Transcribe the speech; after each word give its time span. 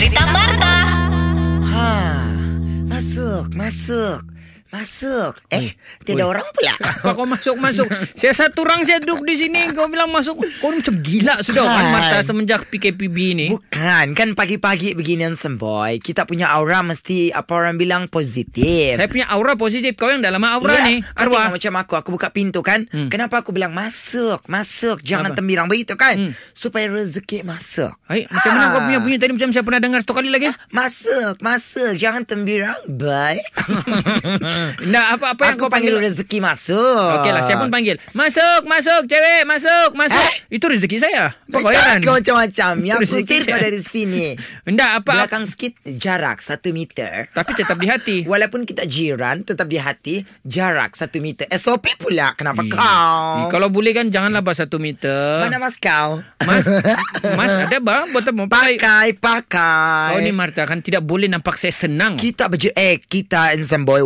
Cerita 0.00 0.24
Marta. 0.32 0.74
Ha, 1.60 1.92
masuk, 2.88 3.52
masuk, 3.52 4.24
masuk. 4.70 5.34
Eh, 5.48 5.74
tiada 6.00 6.22
Oi. 6.22 6.30
orang 6.30 6.46
pula. 6.48 6.74
Kau 7.10 7.24
masuk-masuk? 7.24 7.86
Saya 8.14 8.32
satu 8.32 8.62
orang 8.62 8.82
saya 8.82 8.98
duduk 8.98 9.22
di 9.22 9.36
sini. 9.36 9.70
Kau 9.70 9.86
bilang 9.86 10.08
masuk. 10.08 10.38
Kau 10.58 10.70
ni 10.70 10.78
macam 10.78 10.96
gila 10.96 11.38
sudah 11.40 11.62
kan. 11.62 11.84
Marta 11.90 12.18
semenjak 12.20 12.66
PKPB 12.66 13.16
ni. 13.34 13.46
Bukan, 13.48 14.06
kan 14.12 14.28
pagi-pagi 14.32 14.92
beginian 14.92 15.34
semboy. 15.34 15.98
Kita 15.98 16.22
punya 16.22 16.50
aura 16.50 16.80
mesti 16.80 17.30
apa 17.30 17.50
orang 17.52 17.76
bilang 17.76 18.06
positif. 18.06 18.94
Saya 18.94 19.06
punya 19.06 19.26
aura 19.28 19.54
positif. 19.54 19.94
Kau 19.94 20.08
yang 20.08 20.20
dalam 20.20 20.40
aura 20.40 20.72
Iya, 20.72 20.86
ni. 20.86 20.96
kau 21.04 21.26
Arwah. 21.26 21.50
macam 21.50 21.72
aku 21.76 21.92
Aku 21.96 22.08
buka 22.10 22.28
pintu 22.28 22.60
kan 22.60 22.82
Hmm. 22.86 23.06
Kenapa 23.06 23.38
aku 23.38 23.50
bilang 23.50 23.70
Masuk 23.70 24.46
Masuk 24.46 24.98
Jangan 25.00 25.30
Apa? 25.30 25.36
tembirang 25.36 25.66
begitu 25.66 25.94
kan 25.94 26.16
Hmm. 26.16 26.32
Supaya 26.50 26.88
rezeki 26.88 27.42
masuk 27.42 27.92
Hai, 28.04 28.24
macam 28.24 28.50
mana 28.50 28.66
kau 28.68 28.80
punya 28.82 28.98
bunyi 28.98 29.16
tadi 29.16 29.30
macam 29.30 29.50
saya 29.50 29.60
pernah 29.60 29.78
dengar 29.78 30.00
satu 30.00 30.12
kali 30.12 30.28
lagi? 30.28 30.48
Masuk 30.70 31.38
Masuk 31.38 31.92
Jangan 31.94 32.22
tembirang 32.24 32.78
Baik 32.86 33.44
Nah, 34.92 35.14
apa-apa 35.14 35.42
yang 35.52 35.56
Aku 35.56 35.66
kau 35.66 35.70
panggil 35.70 35.94
panggil? 35.94 36.06
rezeki 36.10 36.38
masuk 36.40 37.10
Okey 37.20 37.30
lah, 37.30 37.42
saya 37.44 37.56
pun 37.56 37.70
panggil. 37.70 37.96
Masuk, 38.12 38.60
masuk, 38.66 39.06
cewek, 39.06 39.42
masuk, 39.44 39.90
masuk. 39.94 40.18
Eh? 40.18 40.56
Itu 40.56 40.66
rezeki 40.66 40.96
saya. 40.98 41.32
Heran? 41.50 42.00
kau 42.02 42.16
macam-macam 42.16 42.72
Ya 42.82 42.94
aku 42.96 43.04
rezeki 43.06 43.34
usir 43.36 43.48
kau 43.48 43.60
dari 43.60 43.80
sini 43.80 44.24
Enggak, 44.64 44.90
apa. 45.04 45.12
Belakang 45.22 45.44
sikit 45.46 45.72
Jarak 45.84 46.38
satu 46.40 46.70
meter 46.70 47.28
Tapi 47.30 47.50
tetap 47.54 47.76
di 47.76 47.86
hati. 47.86 48.16
Walaupun 48.30 48.64
kita 48.64 48.86
jiran 48.86 49.42
Tetap 49.42 49.66
di 49.66 49.78
hati 49.78 50.14
Jarak 50.42 50.96
satu 50.96 51.20
meter 51.20 51.46
SOP 51.54 51.94
pula 51.96 52.32
Kenapa 52.34 52.62
Ih, 52.64 52.70
kau 52.70 53.46
Kalau 53.50 53.68
boleh 53.68 53.92
kan 53.92 54.08
janganlah 54.08 54.40
bah 54.40 54.56
satu 54.56 54.80
meter. 54.80 55.44
Mana 55.44 55.60
mas 55.60 55.76
kau 55.76 56.18
Mas, 56.42 56.64
mas 57.38 57.52
ada 57.52 57.78
bah 57.78 58.08
buat 58.08 58.24
apa? 58.24 58.42
Pakai. 58.48 58.78
Pakai 58.80 59.08
Pakai 59.14 60.08
Kau 60.10 60.20
ni 60.20 60.32
Marta 60.32 60.64
kan 60.64 60.80
tidak 60.80 61.04
boleh 61.04 61.28
nampak 61.28 61.54
saya 61.54 61.70
senang. 61.70 62.16
Kita 62.16 62.48
berji 62.48 62.72
eh 62.72 62.96
kita 62.98 63.52
Insan 63.52 63.84
Boy 63.84 64.00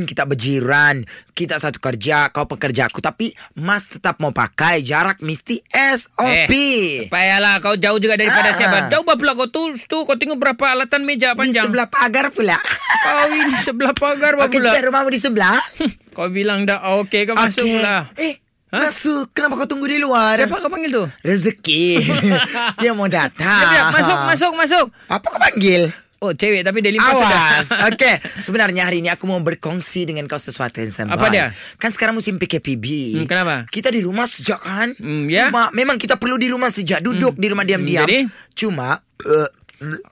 walaupun 0.00 0.08
kita 0.08 0.24
berjiran, 0.24 1.04
kita 1.30 1.56
satu 1.56 1.76
kerja, 1.78 2.32
kau 2.32 2.46
pekerja 2.46 2.88
aku 2.88 3.00
tapi 3.00 3.32
Mas 3.54 3.84
tetap 3.86 4.16
mau 4.16 4.32
pakai 4.32 4.80
jarak 4.80 5.20
mesti 5.20 5.60
SOP. 5.68 6.48
Eh, 6.48 7.06
payahlah 7.06 7.60
kau 7.60 7.76
jauh 7.76 8.00
juga 8.00 8.16
daripada 8.16 8.50
Ah. 8.50 8.56
siapa. 8.56 8.76
Jauh 8.88 9.04
pula 9.04 9.36
kau 9.36 9.46
tu, 9.46 9.76
tu 9.82 9.96
kau 10.00 10.16
tengok 10.16 10.40
berapa 10.40 10.64
alatan 10.72 11.04
meja 11.04 11.32
di 11.32 11.38
panjang. 11.38 11.68
sebelah 11.68 11.86
pagar 11.86 12.32
pula. 12.32 12.56
Kau 12.56 13.28
ini 13.28 13.54
sebelah 13.58 13.92
pagar 13.92 14.32
Okey, 14.38 14.56
pula. 14.56 14.72
juga 14.72 14.80
rumahmu 14.82 15.10
di 15.10 15.20
sebelah. 15.20 15.60
Kau 16.10 16.26
bilang 16.26 16.66
dah 16.66 16.98
okey 17.00 17.22
kau 17.22 17.38
masuk 17.38 17.62
Okey. 17.62 17.74
pula. 17.76 17.96
Eh, 18.16 18.34
Ha? 18.70 18.86
masuk. 18.86 19.30
Kenapa 19.30 19.54
kau 19.56 19.66
tunggu 19.66 19.86
di 19.86 19.98
luar? 19.98 20.34
Siapa 20.36 20.58
kau 20.58 20.66
panggil 20.66 20.90
tu? 20.92 21.02
Rezeki. 21.22 22.02
Dia 22.80 22.92
mau 22.92 23.06
datang. 23.06 23.90
Masuk, 23.90 24.18
masuk, 24.26 24.52
masuk. 24.54 24.86
Apa 25.06 25.26
kau 25.28 25.38
panggil? 25.40 25.90
Oh, 26.20 26.30
cewek 26.30 26.60
tapi 26.60 26.78
dia 26.78 26.92
limpah 26.92 27.10
sudah. 27.10 27.32
Awas 27.56 27.68
Okey 27.88 28.14
Sebenarnya 28.38 28.84
hari 28.84 29.00
ini 29.00 29.08
Aku 29.08 29.24
mau 29.24 29.40
berkongsi 29.40 30.04
Dengan 30.04 30.24
kau 30.24 30.36
sesuatu 30.36 30.76
yang 30.76 30.92
sama 30.92 31.16
Apa 31.16 31.26
dia? 31.26 31.48
Kan 31.74 31.90
sekarang 31.90 32.12
musim 32.12 32.36
PKPB 32.36 32.84
Hmm, 33.16 33.24
kenapa? 33.24 33.64
Kita 33.66 33.88
di 33.88 33.98
rumah 33.98 34.24
sejak 34.24 34.60
kan 34.60 34.92
Hmm, 34.94 35.24
ya. 35.26 35.48
Cuma, 35.48 35.72
Memang 35.72 35.96
kita 35.96 36.14
perlu 36.14 36.36
di 36.36 36.46
rumah 36.46 36.68
sejak 36.68 37.00
Duduk 37.00 37.34
di 37.34 37.46
rumah 37.46 37.64
diam-diam 37.64 38.04
jadi? 38.04 38.28
Cuma 38.52 39.00
uh, 39.00 39.48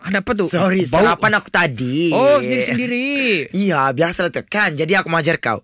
Ada 0.01 0.25
apa 0.25 0.33
tu? 0.33 0.49
Sorry 0.49 0.89
Bau. 0.89 1.05
Sarapan 1.05 1.33
aku 1.37 1.53
tadi 1.53 2.09
Oh, 2.09 2.41
sendiri-sendiri. 2.41 3.07
Iya 3.69 3.93
biasalah 3.93 4.33
tu 4.33 4.41
kan 4.43 4.73
Jadi 4.73 4.97
aku 4.97 5.07
mau 5.07 5.21
ajar 5.21 5.37
kau 5.37 5.61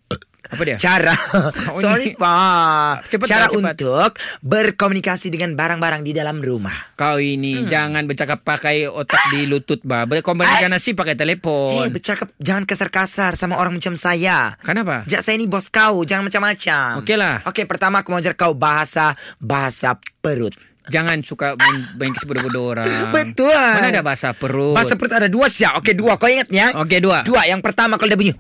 Apa 0.47 0.63
dia? 0.63 0.77
Cara 0.77 1.15
Oh, 1.73 1.81
Sorry 1.81 2.13
pak 2.13 3.09
Cepat, 3.09 3.27
Cara 3.27 3.47
cepat. 3.47 3.57
untuk 3.57 4.11
Berkomunikasi 4.41 5.29
dengan 5.29 5.53
barang-barang 5.53 6.01
di 6.01 6.13
dalam 6.13 6.39
rumah 6.39 6.95
Kau 6.95 7.17
ini 7.17 7.65
jangan 7.65 8.05
bercakap 8.05 8.41
pakai 8.41 8.85
otak 8.85 9.19
di 9.31 9.45
lutut 9.45 9.81
bah. 9.83 10.05
Berkomunikasi 10.05 10.93
pakai 10.93 11.13
Eh 11.13 11.19
telepon. 11.19 11.89
bercakap 11.91 12.29
Jangan 12.37 12.65
kasar-kasar 12.65 13.35
Sama 13.35 13.57
orang 13.57 13.75
macam 13.75 13.95
saya 13.95 14.55
Kenapa? 14.61 15.03
Jak 15.07 15.21
saya 15.21 15.35
ni 15.35 15.45
bos 15.45 15.67
kau 15.69 16.03
Jangan 16.03 16.29
macam-macam 16.29 17.01
Okey 17.01 17.17
lah. 17.17 17.41
Okey 17.45 17.65
pertama 17.65 18.01
aku 18.01 18.11
mau 18.11 18.21
ajar 18.21 18.35
kau 18.35 18.53
Bahasa 18.53 19.13
Bahasa 19.37 19.97
perut 20.21 20.53
Jangan 20.85 21.25
suka 21.25 21.57
main, 21.57 21.81
main 21.97 22.13
bodoh-bodoh 22.13 22.77
orang. 22.77 23.09
Betul 23.09 23.49
Mana 23.57 23.89
ada 23.89 24.05
bahasa 24.05 24.37
perut? 24.37 24.77
Bahasa 24.77 24.93
perut 24.95 25.17
ada 25.17 25.33
dua 25.33 25.49
siap 25.49 25.81
Okey 25.81 25.97
dua 25.97 26.21
Kau 26.21 26.29
ingat 26.29 26.53
ya 26.53 26.77
Okey, 26.77 27.01
dua. 27.01 27.25
Dua 27.25 27.49
Yang 27.49 27.65
pertama 27.65 27.97
kalau 27.97 28.13
dia 28.13 28.21
bunyi 28.21 28.35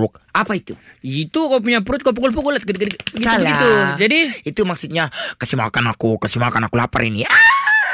Kruk. 0.00 0.16
Apa 0.30 0.52
itu 0.54 0.72
Itu 1.00 1.46
kau 1.46 1.60
punya 1.60 1.80
perut 1.80 2.00
kau 2.00 2.10
pukul-pukul 2.10 2.56
gitu, 2.56 2.72
Salah 3.20 3.44
gitu. 3.44 3.70
Jadi 3.98 4.18
Itu 4.42 4.64
maksudnya 4.64 5.12
Kasih 5.36 5.54
makan 5.54 5.92
aku 5.92 6.16
Kasih 6.16 6.40
makan 6.40 6.64
aku 6.64 6.74
lapar 6.74 7.04
ini 7.04 7.20
ah, 7.22 7.36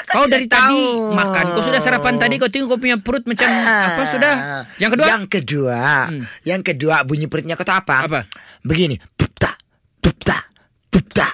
kau 0.06 0.22
tidak 0.24 0.30
dari 0.30 0.46
tadi 0.46 0.78
tahu. 0.78 1.10
makan. 1.12 1.44
Kau 1.50 1.62
sudah 1.62 1.80
sarapan 1.80 2.14
tadi. 2.16 2.38
Kau 2.38 2.46
tengok 2.46 2.66
kau 2.68 2.78
punya 2.78 2.96
perut 2.96 3.26
macam 3.26 3.50
Ah. 3.50 3.90
apa 3.90 4.02
sudah? 4.06 4.34
Yang 4.78 4.90
kedua? 4.94 5.06
Yang 5.10 5.24
kedua 5.28 5.80
Yang 6.44 6.62
kedua 6.64 6.96
Bunyi 7.02 7.26
perutnya 7.26 7.58
kau 7.58 7.66
tahu 7.66 7.82
apa 7.82 7.96
Apa? 8.06 8.20
Begini 8.62 8.94
Tupta 9.12 9.50
Tupta 9.98 10.38
Tupta 10.86 11.26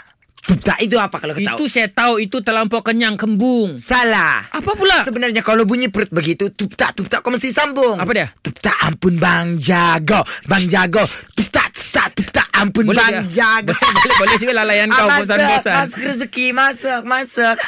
Tupta 0.53 0.77
Itu 0.85 1.01
apa 1.01 1.17
kalau 1.17 1.33
kau 1.33 1.41
itu 1.41 1.49
tahu 1.49 1.65
saya 1.65 1.89
tahu 1.89 2.15
itu 2.21 2.45
terlampau 2.45 2.85
kenyang 2.85 3.17
kembung. 3.17 3.81
Salah 3.81 4.53
Apa 4.53 4.77
pula? 4.77 5.01
Sebenarnya 5.01 5.41
kalau 5.41 5.65
bunyi 5.65 5.89
perut 5.89 6.13
begitu 6.13 6.53
Tupta 6.53 6.93
tupta 6.93 7.25
kau 7.25 7.33
mesti 7.33 7.49
sambung 7.49 7.97
Apa 7.97 8.13
dia? 8.13 8.29
Tupta 8.45 8.77
ampun 8.85 9.17
bang 9.17 9.57
jago 9.57 10.21
Bang 10.45 10.69
jago 10.69 11.01
Tupta 11.33 11.65
tupta 11.73 12.05
tupta 12.13 12.43
ampun 12.63 12.85
Boleh 12.87 13.03
bang 13.03 13.15
ke? 13.21 13.35
jago 13.35 13.73
Boleh, 13.73 13.93
boleh, 13.93 14.17
boleh 14.17 14.37
juga 14.39 14.53
lalayan 14.55 14.89
kau 14.89 15.05
Ah, 15.05 15.19
bosan-bosan. 15.19 15.51
Masuk 15.51 15.73
Masuk 15.75 15.99
rezeki 16.01 16.47
Masuk 16.53 17.01
Masuk 17.05 17.57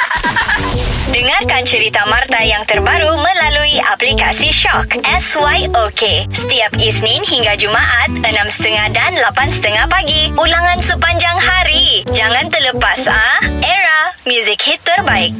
Dengarkan 1.06 1.62
cerita 1.62 2.02
Marta 2.06 2.40
yang 2.40 2.64
terbaru 2.64 3.06
melalui 3.14 3.78
aplikasi 3.78 4.50
Shock. 4.50 4.98
SYOK. 4.98 6.02
Setiap 6.26 6.74
Isnin 6.74 7.22
hingga 7.22 7.54
Jumaat, 7.54 8.10
6.30 8.10 8.90
dan 8.90 9.14
8.30 9.14 9.62
pagi. 9.86 10.32
Ulangan 10.34 10.80
sepanjang 10.80 11.38
hari. 11.38 12.02
Jangan 12.10 12.50
terlepas 12.50 13.06
ah. 13.06 13.38
Era, 13.60 14.00
music 14.24 14.58
hit 14.64 14.80
terbaik. 14.82 15.36